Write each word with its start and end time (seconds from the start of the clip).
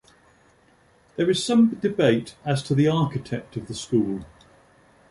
There 1.15 1.29
is 1.29 1.43
some 1.45 1.75
debate 1.75 2.35
as 2.43 2.63
to 2.63 2.73
the 2.73 2.87
architect 2.87 3.55
of 3.55 3.67
the 3.67 3.75
school. 3.75 4.25